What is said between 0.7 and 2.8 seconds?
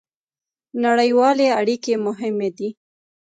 نړیوالې اړیکې مهمې دي